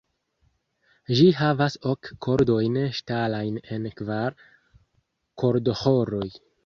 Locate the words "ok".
1.91-2.09